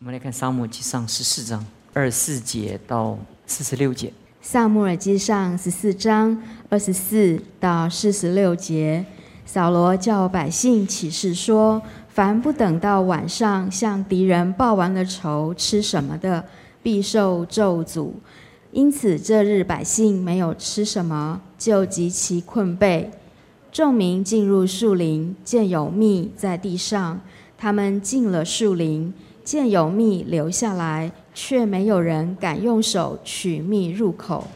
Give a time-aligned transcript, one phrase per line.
[0.00, 4.06] 我们来看《沙漠记上》十四章二十四节到四十六节。
[4.40, 9.04] 《萨母尔记上》十四章二十四到四十六节，
[9.44, 16.44] 扫罗叫百姓起誓说：凡不等到晚上向敌人报完了仇，吃什么的，
[16.80, 18.12] 必受咒诅。
[18.70, 23.06] 因此这日百姓没有吃什么，就极其困惫。
[23.72, 27.20] 众民进入树林，见有蜜在地上，
[27.58, 29.12] 他们进了树林。
[29.48, 34.46] 见有蜜留下来，却没有人敢用手取蜜入口，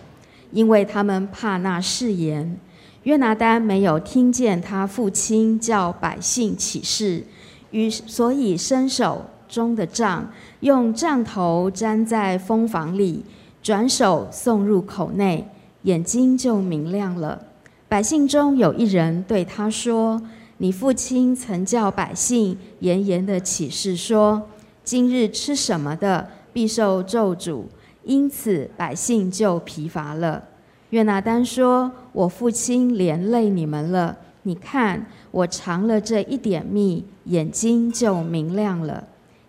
[0.51, 2.59] 因为他们怕那誓言。
[3.05, 7.25] 约拿丹没有听见他父亲叫百姓起誓，
[7.71, 13.25] 于所以伸手中的杖，用杖头粘在蜂房里，
[13.63, 15.49] 转手送入口内，
[15.85, 17.41] 眼睛就明亮了。
[17.89, 20.21] 百姓中有一人对他说
[20.59, 24.43] ：“你父亲曾叫百姓严严的起誓说。”
[24.85, 27.63] 今日吃什么的必受咒诅，
[28.05, 30.43] 因此百姓就疲乏了。
[30.91, 34.19] 约拿丹说：“我父亲连累你们了。
[34.43, 39.05] 你看，我尝了这一点蜜，眼睛就明亮了。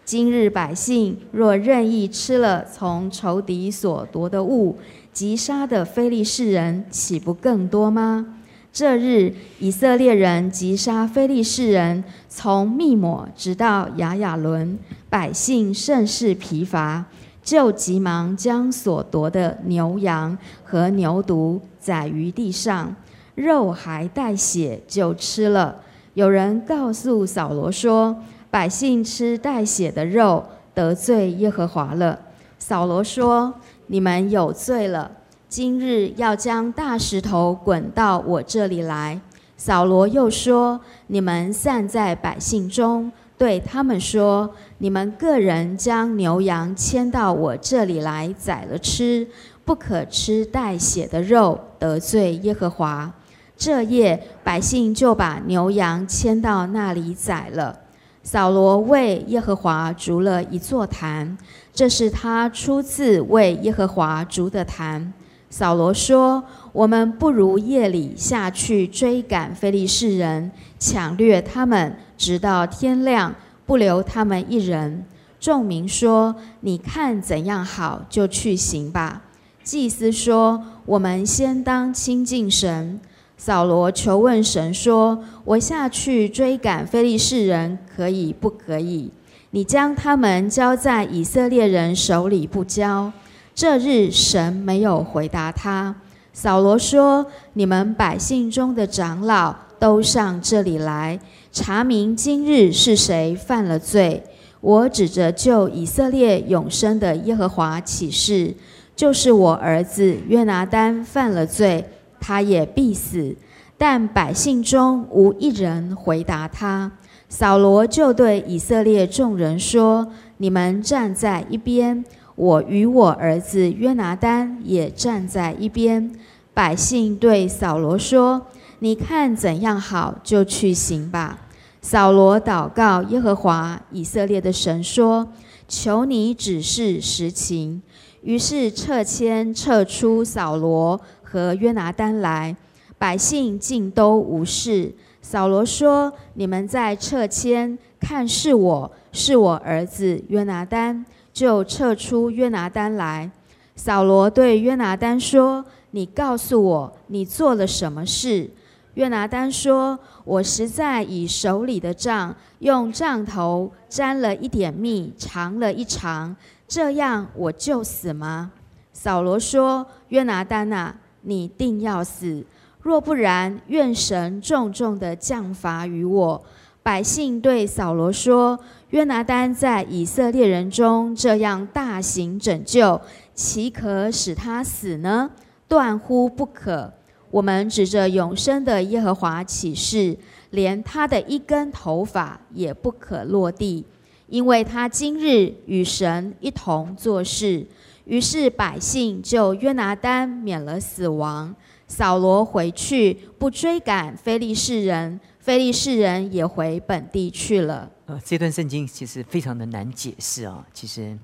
[0.06, 4.78] 今日百姓若任意吃了从仇敌所夺的物，
[5.12, 8.38] 击杀的非利士人，岂不更多吗？”
[8.72, 14.80] 这日，以色列人击杀非利士人，从密抹直到雅雅伦，
[15.14, 17.06] 百姓甚是疲乏，
[17.44, 22.96] 就急忙将所夺的牛羊和牛犊宰于地上，
[23.36, 25.76] 肉还带血，就吃了。
[26.16, 32.18] 有人告诉扫罗说：“百姓吃带血的肉，得罪耶和华了。”
[32.58, 33.54] 扫罗说
[33.86, 35.12] ：“你们有罪了。”
[35.48, 39.22] 今日要将大石头滚到我这里来。
[39.58, 49.28] 扫罗又说：“你们散在百姓中，对他们说：你们个人将牛羊牵到我这里来宰了吃，
[49.66, 53.12] 不可吃带血的肉，得罪耶和华。”
[53.56, 57.80] 这夜百姓就把牛羊牵到那里宰了。
[58.24, 61.38] 扫罗为耶和华筑了一座坛，
[61.74, 65.14] 这是他初次为耶和华筑的坛。
[65.56, 66.44] 扫罗说
[66.74, 70.50] ：“我们不如夜里下去追赶非利士人，
[70.80, 75.06] 抢掠他们，直到天亮，不留他们一人。”
[75.40, 79.22] 众民说：“你看怎样好，就去行吧。”
[79.64, 83.00] 祭司说：“我们先当亲近神。”
[83.38, 89.12] 扫罗求问神说：“我下去追赶非利士人，可以不可以？
[89.52, 93.12] 你将他们交在以色列人手里，不交？”
[93.56, 95.96] 这日，神没有回答他。
[96.34, 101.20] 扫罗说：“你们百姓中的长老都上这里来，
[101.52, 104.24] 查明今日是谁犯了罪。
[104.60, 108.56] 我指着救以色列永生的耶和华起誓，
[108.96, 111.86] 就是我儿子约拿丹犯了罪，
[112.20, 113.36] 他也必死。
[113.78, 116.92] 但百姓中无一人回答他。
[117.30, 122.04] 扫罗就对以色列众人说：你们站在一边。”
[122.36, 126.12] 我与我儿子约拿丹也站在一边。
[126.54, 128.48] 百姓对扫罗说
[128.80, 131.40] ：“你看怎样好，就去行吧。”
[131.82, 135.28] 扫罗祷告耶和华以色列的神说
[135.68, 137.82] ：“求你指示实情。”
[138.24, 142.56] 于是撤迁撤出扫罗和约拿丹来，
[142.98, 144.94] 百姓竟都无事。
[145.22, 153.30] 扫罗说：“你们在撤迁，看是我是我儿子约拿丹。”就撤出约拿丹来。
[153.76, 158.50] 扫罗对约拿丹说：“你告诉我，你做了什么事？”
[158.94, 166.36] 约拿丹说：“我实在以手里的杖，用杖头沾了一点蜜，尝了一尝，
[166.68, 168.52] 这样我就死吗？”
[168.94, 172.46] 扫罗说：“约拿丹啊，你定要死。
[172.82, 176.44] 若不然，愿神重重的降罚于我。”
[176.84, 178.60] 百姓对扫罗说
[178.92, 183.00] ：“约拿丹在以色列人中这样大行拯救，
[183.34, 185.32] 岂可使他死呢？
[185.66, 186.92] 断乎不可！
[187.32, 190.18] 我们指着永生的耶和华起誓，
[190.50, 193.86] 连他的一根头发也不可落地，
[194.28, 197.66] 因为他今日与神一同做事。”
[198.06, 201.56] 于是百姓就约拿丹免了死亡。
[201.88, 205.18] 扫罗回去，不追赶非利士人。
[205.44, 207.92] 非利士人也回本地去了。
[208.06, 210.66] 呃，这段圣经其实非常的难解释啊。
[210.72, 211.20] 其实，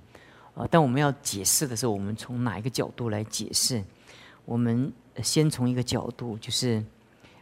[0.56, 3.82] 呃，但我们要解释的时候，我们从哪一个角度来解释？
[4.44, 4.92] 我们
[5.24, 6.84] 先从一个角度，就是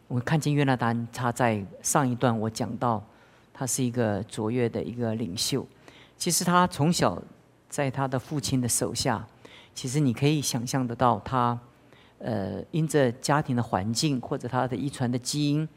[0.08, 3.04] 我们看见约拿丹，他在上一段我讲到，
[3.52, 5.66] 他是一个卓越的一个领袖，
[6.16, 7.20] 其实他从小
[7.68, 9.28] 在他的父亲的手下，
[9.74, 11.60] 其实你可以想象得到，他
[12.20, 15.68] 呃因着家庭的环境或者他的遗传的基因，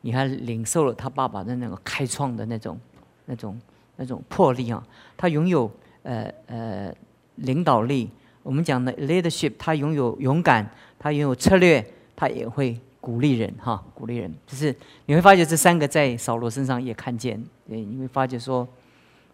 [0.00, 2.78] 你还领受了他爸爸的那个开创的那种、
[3.26, 3.60] 那种、
[3.96, 4.82] 那种魄力啊。
[5.16, 5.70] 他拥有
[6.02, 6.94] 呃呃
[7.36, 8.10] 领导力，
[8.42, 10.68] 我们讲的 leadership，他拥有勇敢，
[10.98, 11.84] 他拥有策略，
[12.16, 14.32] 他也会鼓励人哈，鼓励人。
[14.46, 14.74] 就是
[15.06, 18.66] 你会发觉这三个在扫罗身上也看见，你会发觉说。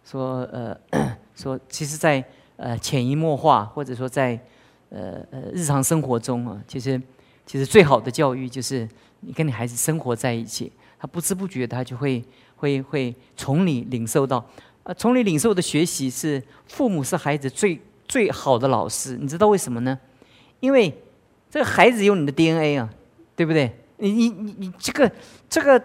[0.07, 0.77] 说呃，
[1.35, 2.23] 说其实，在
[2.57, 4.39] 呃潜移默化，或者说在
[4.89, 7.01] 呃呃日常生活中啊，其实
[7.43, 8.87] 其实最好的教育就是
[9.25, 12.23] 你跟你孩子生活在一起，他不知不觉他就会
[12.55, 14.45] 会会从你领受到，
[14.83, 19.97] 呃从你领受的学习是父母是孩子最最好的老师，你知道为什么呢？
[20.59, 20.93] 因为
[21.49, 22.89] 这个孩子有你的 DNA 啊，
[23.35, 23.71] 对不对？
[23.97, 25.11] 你你你你这个
[25.49, 25.81] 这个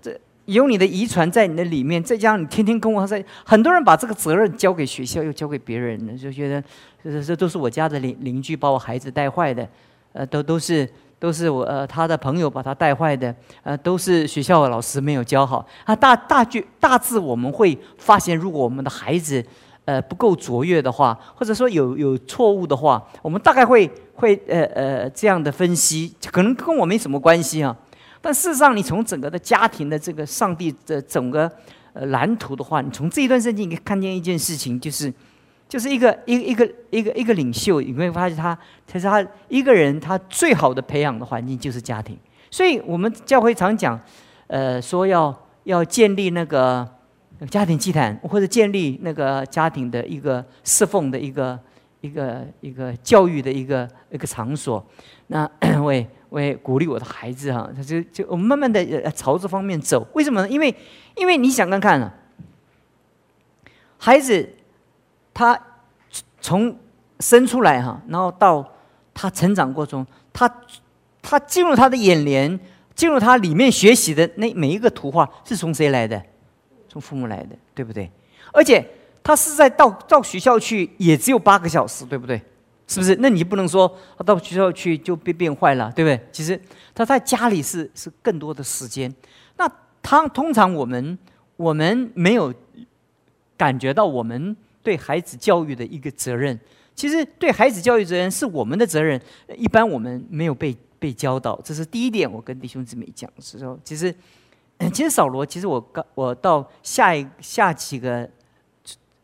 [0.00, 0.18] 这。
[0.46, 6.62] 有你的遗传在你的里面，再加上你天天跟我在，很多人把这个责任交给学校，又交给别人，就觉得
[7.00, 9.66] 这这都是我家的邻邻居把我孩子带坏的，
[10.12, 10.86] 呃，都都是
[11.22, 13.32] 都是我呃他的朋友把他带坏的，
[13.62, 15.64] 呃，都是学校的老师没有教好。
[15.84, 19.40] 啊，大大句大致我们会发现，如果我们的孩子
[19.84, 27.76] 呃不够卓越的话，或者说有有错误的话，我们大概会会呃呃这样的分析，可能跟我没什么关系啊。
[28.20, 31.48] 但事实上，你从整个的家庭的这个上帝的整个
[31.92, 35.14] 呃蓝图的话，你从这一段圣经，你可以看见一件事情，就是
[35.72, 38.54] 就是一个一一个一个一个领袖，你会发现他，
[38.86, 42.14] 其实他一个人他最好的培养的环境就是家庭。
[42.50, 43.98] 所以我们教会常讲，
[44.48, 45.34] 呃，说要
[45.64, 46.86] 要建立那个
[47.48, 51.58] 家庭祭坛，或者建立那个家庭的一个侍奉的一个
[52.02, 54.84] 一个一个教育的一个一个场所。
[55.28, 55.50] 那
[55.82, 60.06] 为为鼓励我的孩子哈，他就就我们慢慢的朝这方面走。
[60.12, 60.48] 为什么呢？
[60.50, 60.74] 因为
[61.16, 62.12] 因为你想看看啊，
[63.96, 64.46] 孩子
[65.34, 65.58] 他
[66.40, 66.76] 从
[67.20, 68.66] 生出来哈，然后到
[69.14, 70.52] 他成长过程中，他
[71.22, 72.58] 他进入他的眼帘，
[72.94, 76.20] 进入他里面学习的那每一个图画，是从谁来的？
[76.88, 78.10] 从父母来的，对不对？
[78.52, 78.86] 而且
[79.22, 82.40] 他是在到到学校去，也只有八个小时，对不对？
[82.86, 83.16] 是不是？
[83.20, 86.28] 那你不能说他到学校去就变变坏了，对不对？
[86.30, 86.60] 其实
[86.94, 89.10] 他在家里是是更多的时间。
[89.56, 89.70] 那
[90.02, 91.18] 他通常我们
[91.56, 92.52] 我们没有
[93.56, 96.58] 感觉到我们对孩子教育的一个责任。
[96.94, 99.20] 其实对孩子教育责任是我们的责任，
[99.56, 101.60] 一般我们没有被被教导。
[101.64, 104.14] 这是第一点，我跟弟兄姊妹讲是说，其实
[104.92, 108.28] 其实扫罗，其实我刚我到下一下几个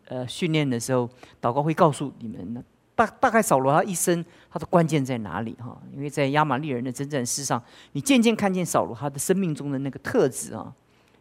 [0.07, 1.09] 呃训练的时候，
[1.43, 2.63] 祷告会告诉你们的。
[2.95, 5.81] 大大概扫罗他一生他的关键在哪里哈？
[5.95, 7.63] 因为在亚玛利人的征战史上，
[7.93, 10.75] 你渐渐看见扫罗他的生命中的那个特质啊。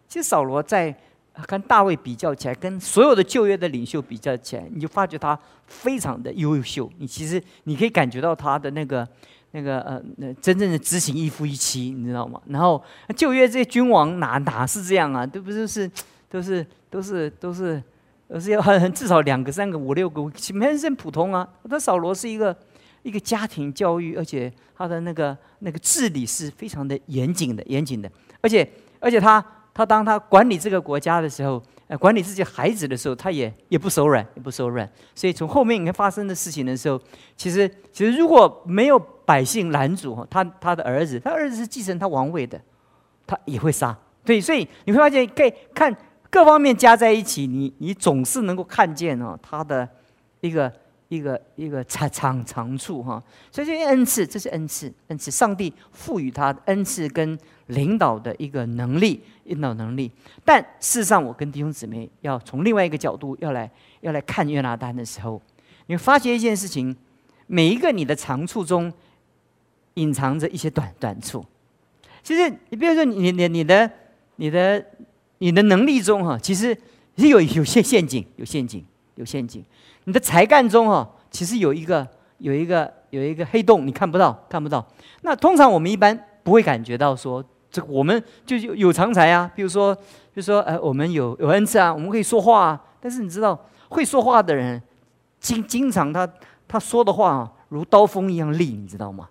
[0.07, 0.97] 其实扫罗在
[1.45, 5.37] 跟大卫比较起来，跟所有的旧约的领袖比较起来，你就发觉他
[5.67, 6.91] 非常的优秀。
[6.97, 9.07] 你其实你可以感觉到他的那个
[9.51, 12.41] 那个呃，那真正的执行一夫一妻，你知道吗？
[12.47, 12.83] 然后
[13.15, 15.25] 旧约这些君王哪哪是这样啊？
[15.25, 15.89] 都不是是
[16.29, 17.81] 都是都是都是。
[18.29, 21.47] 而是要很很至少两个、三个、五六个，其实很普通啊。
[21.69, 22.53] 他扫罗是一个
[23.01, 28.11] 一个家庭教育，而且他的那个那个治理是非常的严谨的、严谨的。
[28.41, 28.69] 而且
[28.99, 29.41] 而且他
[29.77, 34.89] 他当他管理这个国家的时候，呃，管理自己孩子的时候，他也也不手软，也不手软。
[35.13, 36.99] 所以从后面你看发生的事情的时候，
[37.35, 42.59] 其实其实如果没有百姓拦阻，他他的儿子，他儿子是继承他王位的，
[43.27, 43.95] 他也会杀。
[44.25, 45.95] 对，所以你会发现可以看。
[46.29, 49.87] 各方面加在一起，你你总是能够看见哦，他的
[50.41, 50.71] 一个
[51.09, 53.21] 一个一个长长长处哈。
[53.51, 57.37] 所以这些恩赐，这是恩赐，恩赐，上帝赋予他恩赐跟
[57.67, 60.11] 领导的一个能力，领导能力。
[60.43, 63.69] 但事实上，我跟弟兄姊妹要从另外一个角度要来
[64.01, 65.41] 要来看约拿丹的时候，
[65.87, 66.95] 你会发觉一件事情：
[67.47, 68.91] 每一个你的长处中，
[69.95, 71.45] 隐藏着一些短短处。
[72.23, 73.91] 其实你比如说，你你你的
[74.37, 74.85] 你的。
[75.39, 76.75] 你的能力中哈，其实
[77.15, 78.83] 是有有些陷阱，有陷阱，
[79.17, 79.63] 有陷阱。
[80.05, 82.07] 你的才干中哈，其实有一个
[82.37, 84.83] 有一个有一个黑洞，你看不到，看不到。
[85.21, 89.95] 那通常我们一般不会感觉到说，这个我们就有有长才啊，比如说，
[90.33, 92.81] 就说呃，我们有有恩赐啊，我们可以说话啊。
[92.99, 93.59] 但是你知道，
[93.89, 94.81] 会说话的人，
[95.39, 96.27] 经经常他
[96.67, 99.27] 他说的话如刀锋一样利，你知道吗？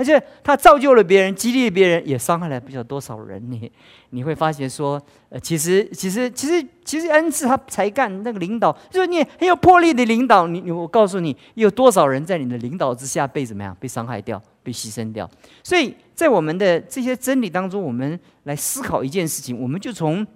[0.00, 3.38] 而且他造就了别人，激励别人，也伤害了不知道多少人。
[3.50, 3.70] 你
[4.08, 10.46] 你会发现说，呃，其实其实其实其实恩赐他才干那个领导，就是你很有魄力的领导。
[10.46, 15.30] 你你我告诉你，有多少人在你的领导之下被怎么样被伤害掉、被牺牲掉？
[15.62, 20.26] 所以在我们的这些真理当中，我们来思考一件事情，我们就从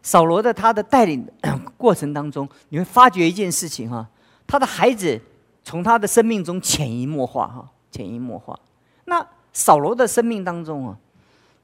[0.00, 1.28] 扫罗的他的带领
[1.76, 4.08] 过程当中，你会发觉一件事情哈，
[4.46, 5.20] 他的孩子
[5.62, 8.58] 从他的生命中潜移默化哈，潜移默化。
[9.06, 10.98] 那扫罗的生命当中啊，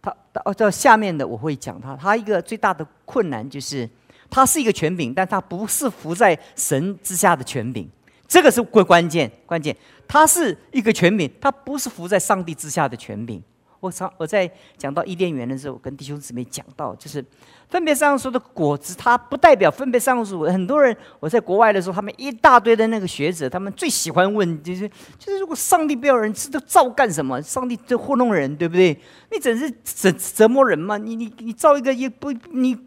[0.00, 3.86] 他哦，到下面的我会讲他，他一个最大的困难就是，
[4.30, 7.86] 他是一个权柄，但他不是服在神之下的权柄，
[8.26, 9.76] 这个是关关键关键。
[10.08, 13.42] 他是一个权柄，他不是服在上帝之下的权柄。
[13.82, 14.48] 我上我在
[14.78, 17.24] 讲到伊甸园的时候，跟弟兄姊妹讲到，就是
[17.68, 20.44] 分别上述的果子，它不代表分别上述。
[20.44, 27.42] 很多人我在国外的时候，他们一大堆的那个学者，他们最喜欢问，就是就是如果上帝不要人吃，都造干什么？
[27.42, 28.96] 上帝在糊弄人，对不对？
[29.32, 30.96] 你真是折折磨人嘛？
[30.96, 32.78] 你你你造一个也不你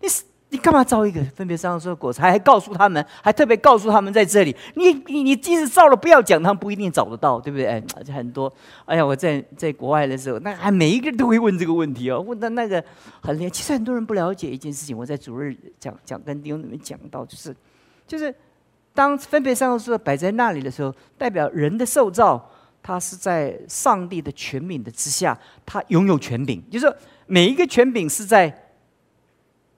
[0.00, 0.22] 你是。
[0.50, 2.22] 你干嘛造一个分别上述的果子？
[2.22, 4.56] 还告诉他们，还特别告诉他们在这里。
[4.76, 7.66] 你你你即使造了，不要讲，他们不一定找得到，对不对？
[7.66, 7.82] 哎，
[8.14, 8.50] 很多。
[8.86, 12.82] 哎呀，我在在国外的时候，那还每一个人都会问这个问题哦，问到那个
[13.20, 13.50] 很厉害。
[13.50, 14.96] 其实很多人不了解一件事情。
[14.96, 17.54] 我在主日讲讲跟弟兄们讲到，就是
[18.06, 18.34] 就是
[18.94, 22.50] 当分别上述摆在那里的时候，代表人的受造，
[22.82, 28.64] 他是在上帝的权柄的之下，他拥有权柄，就是说每一个权柄是在。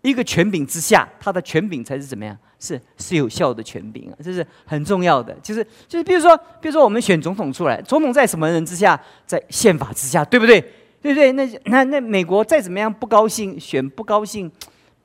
[0.03, 2.37] 一个权柄之下，他的权柄才是怎么样？
[2.59, 5.35] 是是有效的权柄啊，这是很重要的。
[5.43, 9.01] 就是就是，比如说，比如说，我们选总统出来，总统在什么人之下？
[9.27, 10.61] 在宪法之下，对不对？
[11.01, 11.33] 对不对？
[11.33, 14.51] 那那那美国再怎么样不高兴，选不高兴，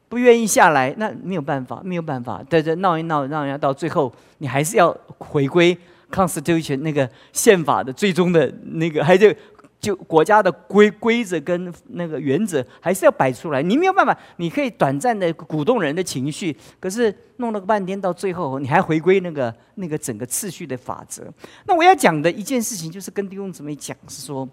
[0.09, 5.77] 不愿意下来，那没有办法，没有办法，在这闹一闹，让人家到最后，你还是要回归
[6.11, 9.35] Constitution 那个宪法的最终的那个，还是。
[9.79, 21.31] 就国家的规规则跟那个原则还是要摆出来，你没有办法，你可以短暂的鼓动人的情绪，可是弄了个半天，到最后你还回归那个 那个整个次序的法则。
[21.67, 24.49] 那我要讲的一件事情，就是跟弟兄姊妹讲，是说，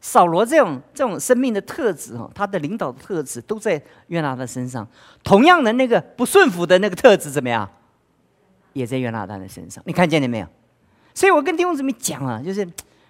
[0.00, 4.86] 扫罗这种这种生命的特质哈，他的领导的特质都在约拿的身上，
[5.24, 7.68] 同样的那个不顺服的那个特质怎么样，
[8.72, 10.46] 也在约拿丹的身上，你看见了没有？
[11.12, 12.64] 所以我跟弟兄姊妹讲啊，就是。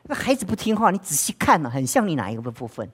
[0.06, 2.88] 那孩子不听话，你仔细看呢，很像你哪一个部分？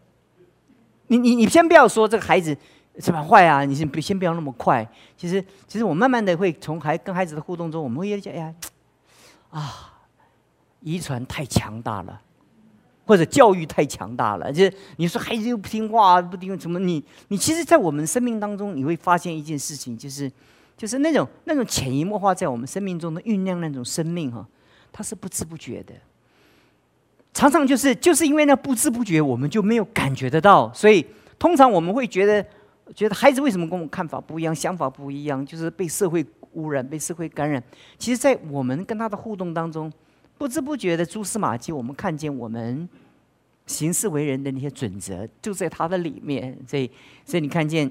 [1.09, 2.57] 你你你先不要说这个孩子
[3.00, 4.88] 什么坏啊，你先别先不要那么快。
[5.17, 8.55] 其实其实我慢慢的会从孩跟孩子的互动中，我们会讲，哎呀，
[9.50, 9.93] 啊，
[10.81, 12.21] 遗传太强大了，
[13.05, 14.52] 或者教育太强大了。
[14.52, 16.79] 就是你说孩子又不听话，不听什么？
[16.79, 20.31] 你你其实，在我们生命当中，你会发现一件事情，就是
[20.76, 24.47] 就是那种那种潜移默化在我们生命中的酝酿那种生命哈，
[24.93, 25.93] 它是不知不觉的。
[27.33, 31.05] 常常就是就是因为那不知不觉，我们就没有感觉得到，所以
[31.39, 32.45] 通常我们会觉得，
[32.95, 37.63] 觉得孩子为什么跟我们看法不一样，想法不一样，就是被社会污染，被社会感染。
[37.97, 39.91] 其实，在我们跟他的互动当中，
[40.37, 42.89] 不知不觉的蛛丝马迹，我们看见我们
[43.65, 46.59] 行事为人的那些准则，就在他的里面。
[46.67, 46.91] 所以，
[47.25, 47.91] 所以你看见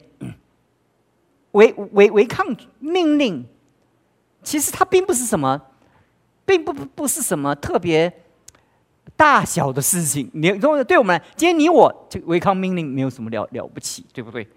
[1.51, 2.45] 违违违抗
[2.79, 3.45] 命令，
[4.43, 5.61] 其实它并不是什么，
[6.45, 8.13] 并不不不是什么特别。
[9.15, 14.47] 大小的事情，你如果对我们来，今天你我这违抗命令没有什么了了不起，对不对？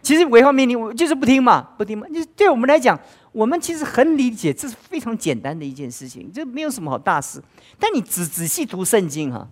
[0.00, 2.06] 其实违抗命令，我就是不听嘛，不听嘛。
[2.08, 2.98] 就是对我们来讲，
[3.30, 7.40] 我们其实很理解，这是非常简单的一件事情，这没有什么好大事。
[7.78, 9.48] 但你仔仔细读圣经哈，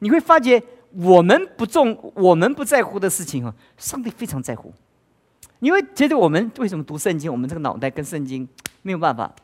[0.00, 0.62] 你会发觉
[0.92, 4.72] 我们不重、我们不在乎的事情哈，上帝非常在乎。
[5.60, 8.46] 你会觉得我们为什么读圣经，我们这个脑袋跟圣经
[8.82, 9.34] 没有办法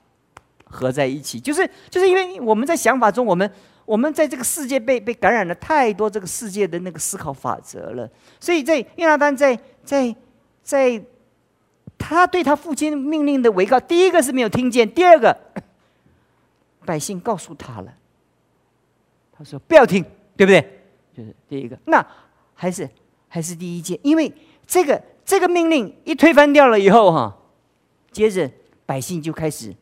[0.67, 3.51] 合在一起，就是就是因为我们在想法中，我们。
[3.87, 8.09] 我们在这个世界被被感染了太多这个世界的那个思考法则了，
[8.41, 10.15] 所以在约拿丹在在
[10.63, 11.03] 在，
[11.99, 15.37] 他对他父亲命令的违告，第一个是没有听见，第二个
[16.87, 17.95] 百姓告诉他了，
[19.33, 20.03] 他说不要听，
[20.37, 20.81] 对不对？
[21.17, 22.05] 就是第一个，那
[22.55, 22.89] 还是
[23.29, 24.33] 还是第一件，因为
[24.67, 27.37] 这个这个命令一推翻掉了以后哈，
[28.11, 28.51] 接着
[28.87, 29.75] 百姓就开始。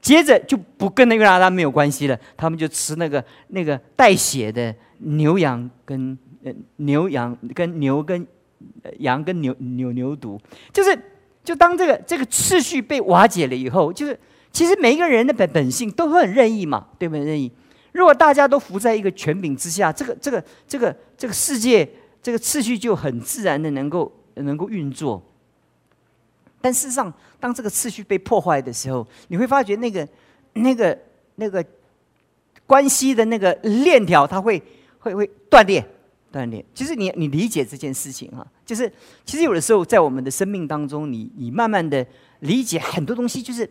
[0.00, 8.26] 接着就不跟那个拉拉没有关系了，他们就吃那个那个带血的牛羊跟呃牛羊跟牛跟
[8.98, 10.38] 羊跟牛牛牛犊，
[10.72, 10.98] 就是
[11.44, 14.18] 就当这个这个次序被瓦解了以后，就是
[14.50, 17.24] 其实每一个人的本本性都很任意嘛，对不对？
[17.24, 17.50] 任意。
[17.92, 21.88] 如果大家都服在一个权柄之下，这个这个这个这个世界
[22.22, 25.22] 这个次序就很自然的能够能够运作。
[26.60, 30.06] 但事实上，当这个次序被破坏的时候，你会发觉那个、
[30.54, 30.98] 那个、
[31.36, 31.64] 那个
[32.66, 34.62] 关系的那个链条，它会、
[34.98, 35.84] 会、会断裂、
[36.30, 36.64] 断裂。
[36.74, 38.92] 其实你、你理解这件事情哈，就是
[39.24, 42.06] 其实有的时候在我们的生命当中，你、你慢慢的
[42.40, 43.68] 理解很多东西，就是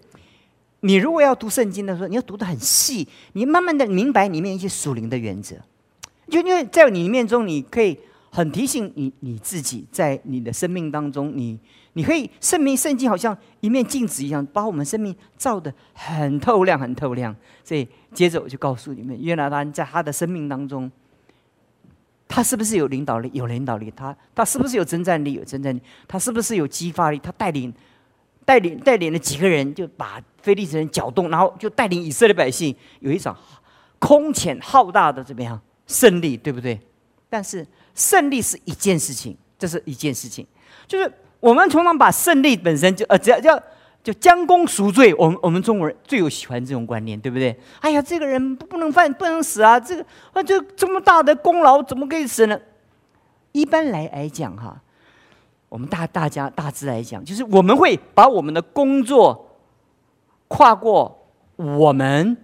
[0.82, 5.56] 你如果要读圣经的时候，你要读的很细，你慢慢的明白里面一些属灵的原则。
[6.30, 7.98] 就因为在你里面中，你可以
[8.30, 11.60] 很提醒你你自己，在你的生命当中，你
[11.94, 17.36] 你可以圣命圣经好像一面镜子一样，把我们生命照得很透亮，很透亮。
[17.64, 20.90] 所以接着我就告诉你们，约拿丹在他的生命当中，
[22.28, 23.30] 他是不是有领导力？
[23.34, 23.92] 有领导力。
[23.96, 25.34] 他他是不是有征战力？
[25.34, 25.82] 有征战力。
[26.08, 27.18] 他是不是有激发力？
[27.18, 27.74] 他带领
[28.46, 33.36] 带领带领了几个人，就把非利士人搅动，然后就带领以色列百姓有一场
[33.98, 36.80] 空前浩大的怎么样胜利，对不对？
[37.30, 40.48] 但是胜利是一件事情，这是一件事情，
[40.88, 43.62] 就是我们常常把胜利本身就呃，只要叫
[44.04, 45.14] 就将功赎罪。
[45.16, 47.58] 我们我们中国人最有喜欢这种观念，对不对？
[47.80, 49.80] 哎呀，这个人不能犯，不能死啊！
[49.80, 52.60] 这个啊，这这么大的功劳怎么可以死呢？
[53.52, 54.82] 一般来来讲，哈，
[55.70, 59.58] 我们大大家大致来讲，就是我们会把我们的工作
[60.48, 62.38] 跨过我们。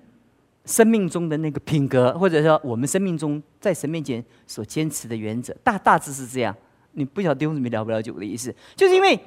[0.67, 6.55] 生命中的那个品格，或者说我们生命中在神面前所坚持的原则，大大致是这样。
[6.95, 9.17] 你不晓得丢什么了不了解我的意思，就是因为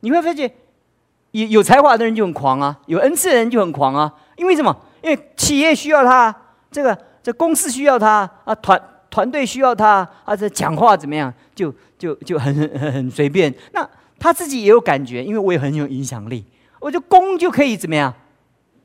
[0.00, 0.50] 你会发现，
[1.32, 4.12] 有有才华的人就很狂啊，有恩赐的人就很狂啊。
[4.36, 4.74] 因为什么？
[5.02, 6.34] 因为企业需要他，
[6.70, 8.80] 这个这公司需要他啊，团
[9.10, 13.54] 团队需要他啊，这讲话怎么样，就就就很很很随便。
[13.72, 16.44] 那他自己也有感觉，因为我也很有影响力，
[16.80, 18.12] 我就攻就可以怎么样？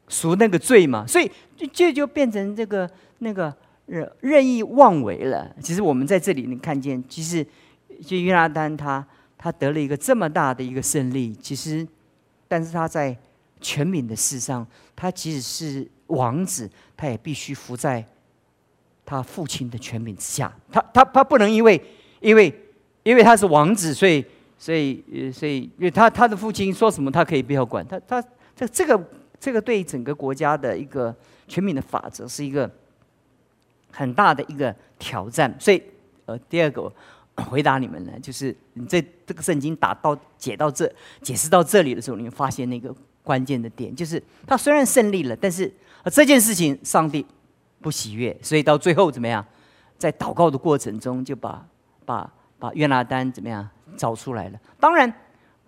[0.07, 3.53] 赎那个罪嘛，所以就就就变成这个那个
[3.85, 5.49] 任任意妄为了。
[5.61, 7.45] 其实我们在这里能看见，其实
[8.01, 9.05] 就约拿丹他
[9.37, 11.87] 他得了一个这么大的一个胜利，其实，
[12.47, 13.15] 但是他在
[13.59, 14.65] 权柄的事上，
[14.95, 18.05] 他即使是王子，他也必须服在
[19.05, 20.53] 他父亲的权柄之下。
[20.71, 21.81] 他他他不能因为
[22.19, 22.53] 因为
[23.03, 24.25] 因为他是王子，所以
[24.57, 28.21] 所以呃所以因为他他的父亲说什么，他可以不要管他他
[28.55, 29.01] 这这个。
[29.43, 31.11] 这个对整个国家的一个
[31.47, 32.69] 全民的法则是一个
[33.89, 35.81] 很大的一个挑战，所以
[36.27, 36.93] 呃，第二个
[37.49, 45.71] 回答你们呢，就是你这这个圣经打到解到这解释到这里的时候，你会发现那个关键的点，就是他虽然胜利了，但是
[46.11, 47.25] 这件事情上帝
[47.81, 49.45] 不喜悦，所以到最后怎么样，
[49.97, 51.65] 在祷告的过程中就把
[52.05, 54.59] 把把约拿丹怎么样找出来了。
[54.79, 55.11] 当然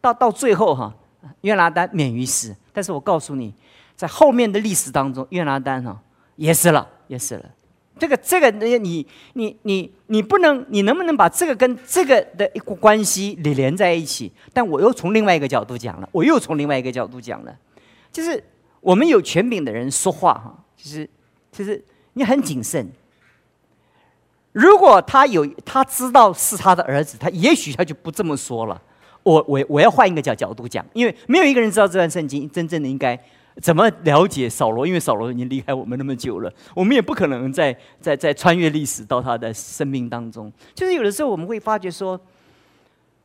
[0.01, 0.93] 到到最后哈，
[1.41, 2.55] 约拿丹免于死。
[2.73, 3.53] 但是我告诉你，
[3.95, 6.01] 在后面的历史当中，约拿丹哈
[6.35, 7.49] 也死了，也死了。
[7.99, 14.31] 这个这个，你你你你不能，你能不能把这个跟这个的一个关系连连在一起？
[14.51, 17.55] 但我又从另外一个角度讲了，我又从另外一个角度讲了，
[18.11, 18.43] 就是
[18.81, 21.09] 我们有权柄的人说话哈，就是
[21.51, 22.89] 就是你很谨慎。
[24.51, 28.81] 如果他有他知道是他的儿子，他也许他就不这么说了。
[29.23, 33.17] 我我我要换一个角角度讲，因为没有一个人知道这段圣经真正的应该
[33.61, 40.51] 怎么了解扫罗，因为扫罗已经离开我们那么久了，我们也不可能再再再穿越历史到他的生命当中。
[40.73, 42.19] 就是有的时候我们会发觉说，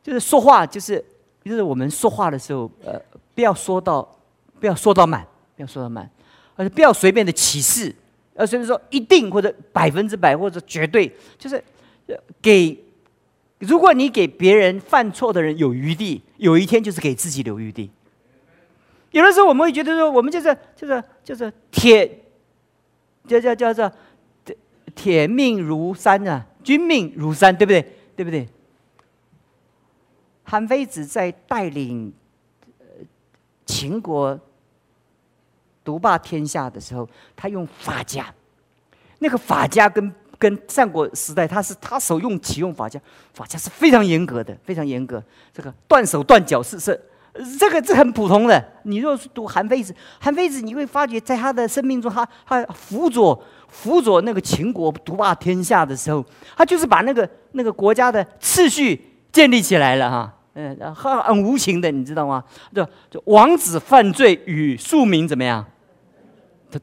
[0.02, 1.02] 就是说话，就是
[1.44, 3.00] 就是我们说话的时候，呃，
[3.34, 4.06] 不要说到
[4.60, 6.10] 不要说到满，不要说到满，
[6.56, 7.94] 而是不要随便的启示，
[8.34, 11.62] 而随便说一定或者百分之百或者绝对，就是
[12.42, 12.78] 给。
[13.60, 17.90] 如果你给别人犯错的人有余地，有一天就是给自己留余地。
[19.10, 22.06] 有的时候我们会觉得说，我们就是就是就是铁，
[23.26, 23.92] 叫叫叫做
[24.44, 24.56] 铁
[24.94, 27.82] 铁命如山啊，君命如山，对不对？
[28.16, 28.48] 对不对？
[30.44, 32.12] 韩非子在带领
[33.66, 34.38] 秦国
[35.84, 38.34] 独霸天下的时候，他用法家，
[39.18, 40.12] 那个法家跟。
[40.40, 43.00] 跟战国时代，他是他手用启用法家，
[43.34, 45.20] 法家是非常严格的，非常严格。
[45.52, 47.00] 这个断手断脚是是，
[47.58, 48.72] 这个是很普通的。
[48.82, 56.24] 你若是读韩非子，韩非子你会发觉，在他的生命中，他他辅佐辅佐那个秦国独霸天下的时候，
[56.56, 60.34] 他就是把那个那个国家的秩序建立起来了哈。
[60.54, 62.42] 嗯，很很无情的，你知道吗？
[62.74, 65.64] 就就王子犯罪与庶民怎么样？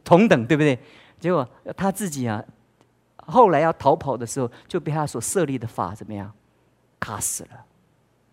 [0.03, 0.79] 同等，对不对？
[1.19, 2.43] 结果他自己啊。
[3.27, 6.31] 后来要逃跑的时候，就被他所设立的法怎么样
[6.99, 7.49] 卡死了，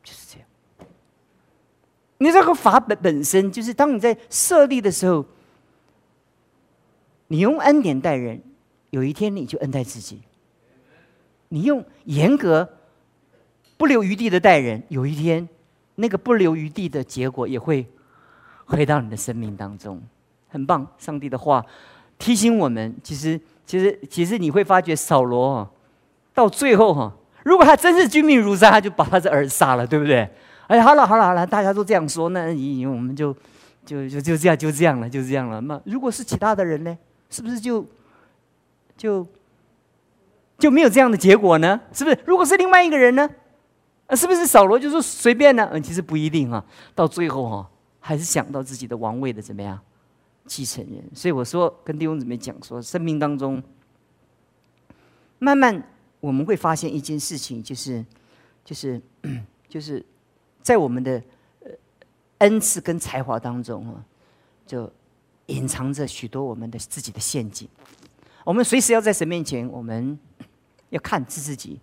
[0.04, 0.41] 就是这样。
[2.22, 5.24] 你这个法本本身就是，当你在设立的时候，
[7.28, 8.40] 你用恩典待人，
[8.90, 10.18] 有一天你就恩待自己；
[11.48, 12.68] 你用严格、
[13.76, 15.48] 不留余地的待人，有一天
[15.96, 17.86] 那个不留余地的结果也会
[18.64, 20.00] 回到你的生命当中。
[20.48, 21.64] 很棒，上帝的话
[22.18, 23.40] 提醒我们，其实。
[23.64, 25.66] 其实，其实你会发觉扫罗
[26.34, 27.10] 到最后哈，
[27.44, 30.28] 如果他真是君命如山，他就把他的儿子杀了，对不对？
[30.72, 32.46] 哎，好了好了好了，大家都这样说，那
[32.88, 33.36] 我们就
[33.84, 35.60] 就就就这样就这样了，就这样了。
[35.60, 36.96] 那如果是其他的人呢？
[37.28, 37.86] 是不是就
[38.96, 39.26] 就
[40.56, 41.78] 就没有这样的结果呢？
[41.92, 42.18] 是不是？
[42.24, 43.28] 如果是另外一个人呢？
[44.06, 45.68] 啊，是不是扫罗就说随便呢？
[45.72, 46.64] 嗯，其实不一定啊。
[46.94, 49.78] 到最后哈，还是想到自己的王位的怎么样
[50.46, 51.04] 继承人。
[51.12, 53.62] 所以我说跟弟兄姊妹讲说，生命当中
[55.38, 55.82] 慢慢
[56.20, 58.02] 我们会发现一件事情，就是
[58.64, 58.98] 就是
[59.68, 60.04] 就是
[60.62, 61.22] 在我们的
[61.64, 61.70] 呃
[62.38, 64.04] 恩赐跟才华当中啊，
[64.66, 64.90] 就
[65.46, 67.68] 隐藏着许多我们的自己的陷阱。
[68.44, 70.18] 我们随时要在神面前，我们
[70.90, 71.80] 要看自自己。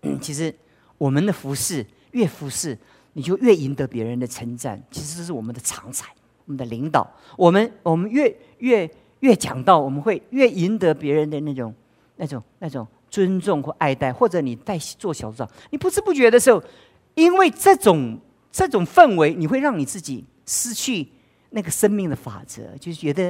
[0.20, 0.54] 其实。
[0.96, 2.78] 我们的服饰越服饰，
[3.14, 4.80] 你就越赢得别人的称赞。
[4.92, 6.08] 其实这是我们的常才，
[6.46, 7.04] 我们的领导。
[7.36, 8.88] 我们我们越越
[9.20, 11.74] 越讲到，我们会越赢得别人的那种
[12.16, 14.12] 那种那种尊重或爱戴。
[14.12, 16.62] 或者你带做小组长，你不知不觉的时候，
[17.14, 18.18] 因为这种
[18.50, 21.08] 这种氛围，你会让你自己失去
[21.50, 23.24] 那个生命的法则，就是觉得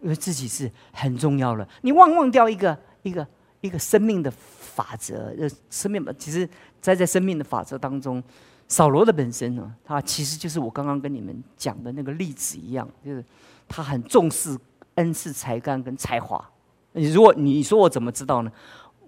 [0.00, 1.68] 因为自己是很重要了。
[1.82, 3.26] 你忘忘掉一个一个
[3.60, 6.48] 一个生命的法则，呃，生命其实。
[6.80, 8.22] 在在生命的法则当中，
[8.68, 13.22] 扫罗的本身呢，他其实就是我刚刚跟你们讲的那个例子一样，就是
[13.66, 14.56] 他很重视
[14.94, 16.48] 恩赐、才干跟才华。
[16.92, 18.52] 你如果你说我怎么知道呢？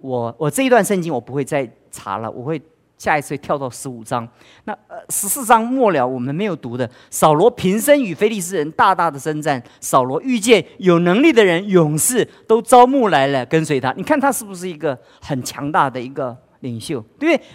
[0.01, 2.61] 我我这一段圣经我不会再查了，我会
[3.01, 4.29] 下一次跳到十五章。
[4.65, 13.91] 那十四章末了我们没有读的，扫罗平生与非利士人大大的征战，扫罗遇见有能力的人、勇士都招募来了跟随他。
[13.97, 16.37] 你看他是不是一个很强大的一个？
[16.61, 17.47] 领袖，对不对？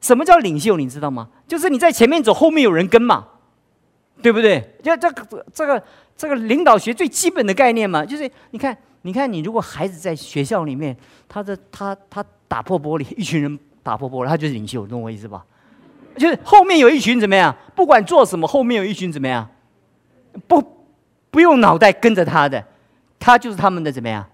[0.00, 0.76] 什么叫领袖？
[0.76, 1.28] 你知道吗？
[1.46, 3.28] 就是你在前面走，后面有人跟嘛，
[4.20, 4.74] 对不对？
[4.82, 5.80] 就这个这个
[6.16, 10.96] 这个领导学最基本的概念嘛，就是你看，你看，你如果孩子在学校里面，
[11.28, 15.44] 他的他他打破玻璃， 一群人打破玻璃，他就是领袖，懂我意思吧？
[16.16, 17.54] 就是后面有一群怎么样？
[17.74, 19.48] 不管做什么，后面有一群怎么样？
[20.46, 20.62] 不
[21.30, 22.64] 不用脑袋跟着他的，
[23.18, 24.24] 他就是他们的怎么样？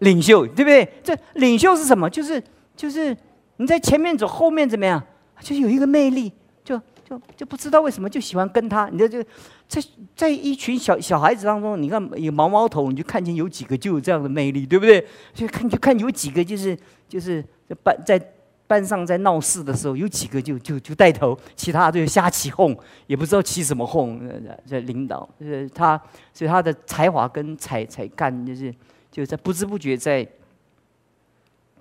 [0.00, 0.88] 领袖对不对？
[1.02, 2.08] 这领袖是什么？
[2.10, 2.42] 就是
[2.76, 3.16] 就是
[3.56, 5.02] 你在前面走，后面怎么样？
[5.40, 6.32] 就是有一个魅力，
[7.08, 8.88] 就就不知道为什么就喜欢跟他。
[8.88, 9.22] 你这就
[9.66, 9.82] 在
[10.14, 15.06] 在一群小小孩子当中，你看有毛毛头，你就看见有几个就有这样的魅力，对不对？
[15.32, 16.76] 就看就看有几个就是
[17.08, 17.44] 就是
[17.82, 18.20] 班在
[18.66, 24.20] 班上在闹事的时候，有几个就就就带头，其他就瞎起哄，也不知道起什么哄。
[24.66, 26.00] 这领导呃他，
[26.34, 28.74] 所以他的才华跟才才干就是。
[29.10, 30.24] 就在不知不觉在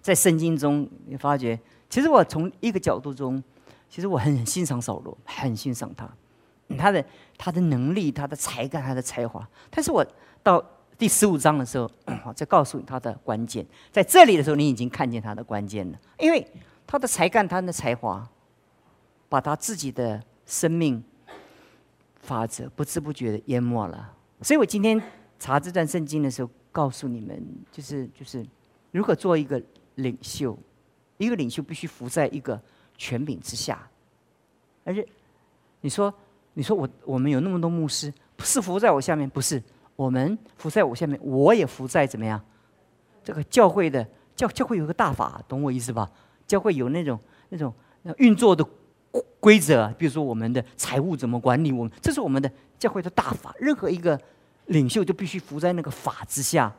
[0.01, 1.59] 在圣经中，你发觉，
[1.89, 3.43] 其实我从一个角度中，
[3.89, 6.09] 其实我很欣赏扫罗，很欣赏他，
[6.77, 7.03] 他的
[7.37, 9.47] 他的能力，他的才干，他的才华。
[9.69, 10.05] 但是我
[10.43, 10.63] 到
[10.97, 11.89] 第十五章的时候，
[12.35, 16.45] 再告诉你他的关键，在这里的时候，你已经看见他的关键了，因为
[16.85, 18.27] 他的才干，他的才华，
[19.29, 21.03] 把他自己的生命
[22.21, 24.13] 法则不知不觉的淹没了。
[24.41, 25.01] 所以我今天
[25.39, 26.49] 查这段圣经的时候。
[26.69, 28.45] 告诉你们，就是就是，
[28.91, 29.59] 如何做一个
[29.95, 30.55] 领袖，
[31.17, 32.61] 一个领袖必须服在一个
[32.97, 33.87] 权柄之下。
[34.83, 35.07] 而且，
[35.81, 36.13] 你说，
[36.53, 39.61] 你说我我们有那么多牧师，不是服在我下面，不是
[39.95, 42.41] 我们服在我下面，我也服在怎么样？
[43.23, 44.05] 这个教会的
[44.35, 46.09] 教教会有个大法，懂我意思吧？
[46.45, 47.73] 教会有那种那种
[48.17, 48.65] 运作的
[49.39, 54.19] 规则，比如说我们的财务怎么管理，我们这是我们的教会的大法，任何一个。
[54.67, 56.69] 领袖就必须服在那个法之下，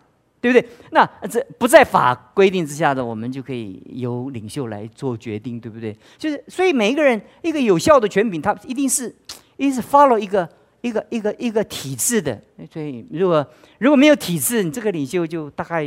[0.40, 0.68] 对不对？
[0.92, 5.96] 那这不在法规定之下的，我们就可以由领袖来做决定，对不对？
[6.16, 9.08] 就是所以每一个人一个有效的权柄，他一定是
[9.56, 10.48] 一定是 follow 一个
[10.80, 12.40] 一个一个一个体制的。
[12.72, 13.46] 所以如果
[13.78, 15.82] 如果没有体制，你这个领袖就大概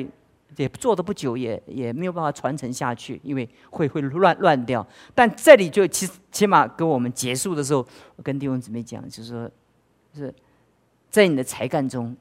[0.58, 4.86] 也做的不久，也也没有办法传承下去，因为会会乱乱掉。
[5.16, 7.86] 但这里就起起码跟我们结束的时候，
[8.16, 9.52] 我跟弟兄姊妹讲，就是说，
[10.14, 10.34] 是。
[11.10, 12.16] 在你的才干中，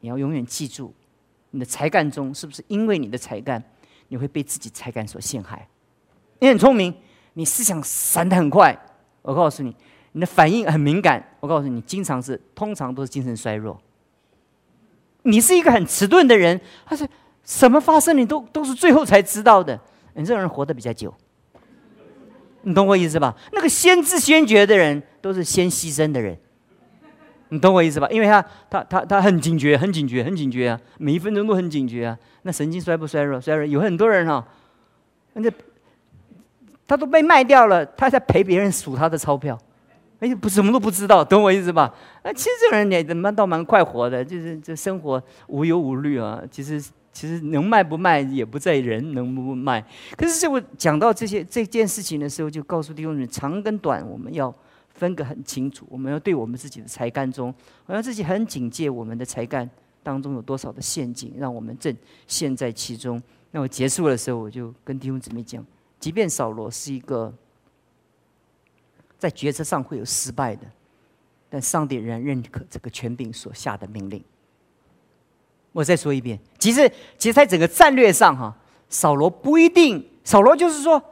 [0.00, 0.92] 你要永远记住，
[1.54, 3.62] 你的才干中是不是因为你的才干，
[4.08, 5.68] 你会被自己才干所陷害？
[6.40, 6.92] 你很聪明，
[7.34, 8.76] 你思想闪得很快，
[9.22, 9.72] 我告诉你，
[10.10, 13.80] 你的反应很敏感，我告诉你，经常是通常都是精神衰弱。
[15.22, 17.08] 你是一个很迟钝的人，他是
[17.44, 19.80] 什么发生你都都是最后才知道的，
[20.14, 21.14] 你这种人活得比较久，
[22.62, 23.36] 你懂我意思吧？
[23.52, 26.36] 那个先知先觉的人，都是先牺牲的人。
[27.54, 28.08] 你懂我意思吧？
[28.10, 30.80] 因为他他他他很警觉，很警觉，很警觉啊！
[30.98, 32.18] 每一分钟都很警觉啊！
[32.42, 33.40] 那神经衰不衰弱？
[33.40, 34.44] 衰弱有很多人哈，
[35.34, 35.50] 那
[36.84, 39.56] 他都被卖掉了，他在陪别人数他的钞票，
[40.18, 41.94] 哎，不什么都不知道，懂我意思吧？
[42.24, 46.42] 那其实这个人也蛮倒蛮快活的，就是这生活无忧无虑啊。
[46.50, 49.84] 其实其实能卖不卖也不在人能不卖。
[50.16, 54.52] 可是我讲到这些这件事情的时候，就告诉弟兄们，长跟短我们要。
[54.94, 57.52] 分隔很清楚，我们要对我们自己的才干中，
[57.86, 59.68] 我要自己很警戒我们的才干
[60.02, 61.94] 当中有多少的陷阱，让我们正
[62.26, 63.22] 陷在其中。
[63.50, 65.64] 那我结束的时候，我就跟弟兄姊妹讲，
[66.00, 67.32] 即便扫罗是一个
[69.18, 70.62] 在决策上会有失败的，
[71.48, 74.22] 但上帝仍然认可这个权柄所下的命令。
[75.72, 78.56] 我再说一遍，其实，其实，在整个战略上，哈，
[78.88, 81.02] 扫罗不一定，扫罗就是说，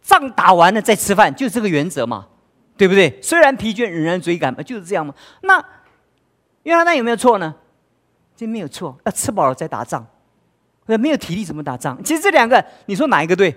[0.00, 2.26] 仗打完了再吃饭，就这个原则嘛，
[2.78, 3.20] 对不对？
[3.20, 5.14] 虽然疲倦，仍然追赶嘛，就是这样嘛。
[5.42, 5.62] 那
[6.62, 7.54] 约翰那有没有错呢？
[8.36, 10.06] 这没有错，要吃饱了再打仗，
[10.86, 12.02] 那没有体力怎么打仗？
[12.04, 13.54] 其实这两个，你说哪一个对？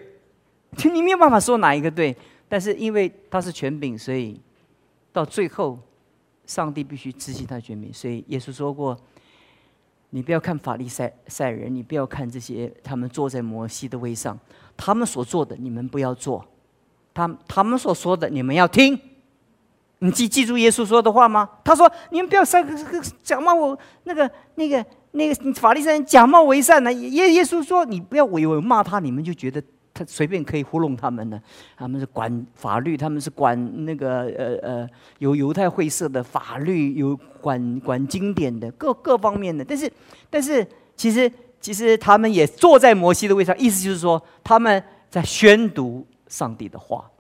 [0.92, 2.14] 你没有办法说哪一个对。
[2.50, 4.42] 但是因为他是权柄，所以
[5.14, 5.80] 到最后，
[6.46, 7.94] 上帝必须执行他的权柄。
[7.94, 8.98] 所以耶稣说过。
[10.14, 14.38] 你不要看法利赛赛人，你不要看这些，他们坐在摩西的位上，
[14.76, 16.46] 他们所做的你们不要做，
[17.14, 19.00] 他他们所说的你们要听。
[20.04, 21.50] 你记记住耶稣说的话吗？
[21.64, 31.38] 他说：“你们不要三个假冒我那个那个那个法利赛人假冒为善呢。”耶耶稣说：“你不要以为骂他，你们就觉得。”他随便可以糊弄他们呢，
[31.76, 39.66] 他们是管法律，他们是管那个呃呃有犹太会社的法律，有管管经典的各各方面的。
[39.66, 39.92] 但是
[40.30, 47.11] 但是其实其实他们也坐在摩西的位上，意思就是说他们在宣读上帝的话。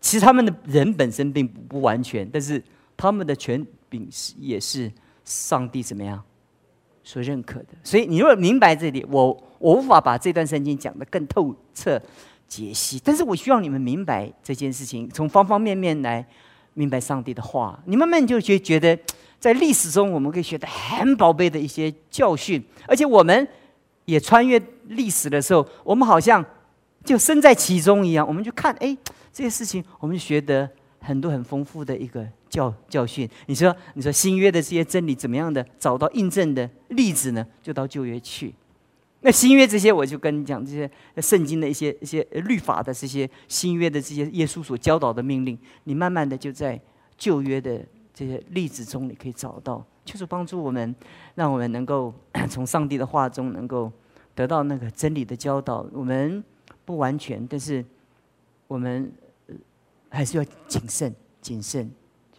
[0.00, 2.62] 其实他们的人本身并不完全，但是
[2.96, 4.90] 他们的权柄是也是
[5.24, 6.22] 上帝怎么样
[7.02, 7.68] 所认可的。
[7.82, 9.44] 所以你如果明白这里，我。
[9.60, 12.00] 我无法把这段圣经讲得更透彻
[12.46, 16.24] 解析，但是我希望你们明白这件事情，从方方面面来
[16.74, 17.76] 明白上帝的话。
[17.84, 18.96] 你慢慢就觉觉得，
[19.40, 23.48] 在历史中我们可以学得很宝贝的一些教训，而且我们
[24.04, 26.44] 也穿越历史的时候，我们好像
[27.02, 28.24] 就身在其中一样。
[28.24, 28.96] 我们就看，哎，
[29.38, 33.30] 这些事情，我们学得很多很丰富的一个教教训。
[33.46, 37.46] 你说，你说新约的这些真理怎么样的找到印证的例子呢？
[37.62, 38.52] 就到旧约去。
[39.20, 46.80] 那新约这些，我就跟你讲这些圣经的一些一些律法的这些新约的这些耶稣所教导的命令，你慢慢的就在
[47.16, 47.80] 旧约的
[48.12, 50.92] 这些例子中，你可以找到，就是帮助我们，
[51.36, 52.12] 让我们能够
[52.50, 53.92] 从上帝的话中能够
[54.34, 55.86] 得到那个真理的教导。
[55.92, 56.42] 我们
[56.84, 57.84] 不完全，但是
[58.66, 59.10] 我们
[60.08, 61.90] 还是要谨慎、谨慎，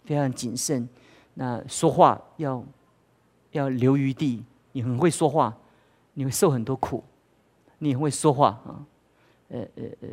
[0.06, 0.88] 非常谨慎。
[1.34, 2.64] 那说话要
[3.52, 5.56] 要留余地，你很会说话。
[6.16, 7.02] 你会受很多苦，
[7.78, 8.84] 你很会说话啊，
[9.48, 10.08] 呃呃呃，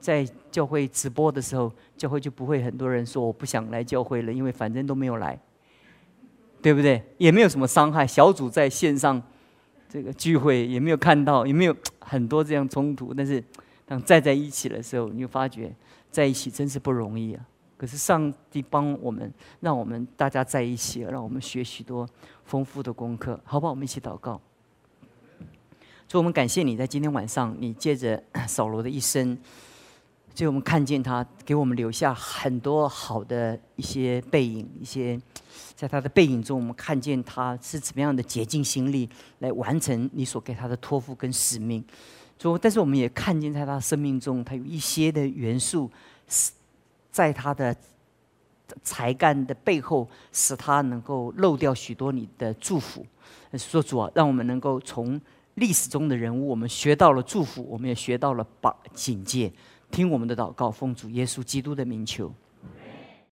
[0.00, 5.38] 在教会直播的时候，教会就不会很多人说我不想来教会了，因为反正都没有来，
[6.62, 7.02] 对不对？
[7.18, 8.06] 也没有什么伤害。
[8.06, 9.22] 小组在线上
[9.90, 13.12] 这个聚会也没有看到，也没有很多这样冲突。
[13.12, 13.44] 但是
[13.92, 15.70] 当站在一起的时候，你就发觉
[16.10, 17.46] 在一起真是不容易啊。
[17.76, 22.08] 可是上帝帮我们，让我们大家在一起，让我们学许多
[22.46, 23.70] 丰富的功课，好不好？
[23.70, 24.40] 我们一起祷告。
[26.08, 29.36] 所以我们感谢你在今天晚上，你借着扫罗的一生，
[30.34, 35.20] 所以我们看见他给我们留下很多好的一些背影，一些
[35.74, 39.06] 在他的背影中，我们看见他是怎么样的竭尽心力
[39.40, 41.84] 来完成你所给他的托付跟使命。
[42.42, 45.90] 说，但是我们也看见在他生命中，他有一些的元素
[46.28, 46.52] 是
[47.10, 47.74] 在他的
[48.82, 53.06] 才干的背后，使他能够漏掉许多你的祝福。
[53.56, 55.20] 说主啊，让我们能够从。
[55.56, 59.52] 历史中的人物，我们学到了祝福，我们也学到了把警戒。
[59.90, 62.32] 听我们的祷告，奉主耶稣基督的名求。